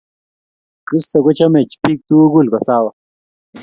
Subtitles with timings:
[0.87, 2.91] Kristo kochomech biik tukul kosawa